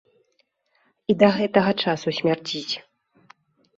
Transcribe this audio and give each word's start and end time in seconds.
І 1.13 1.17
да 1.23 1.29
гэтага 1.37 1.71
часу 1.85 2.07
смярдзіць. 2.21 2.75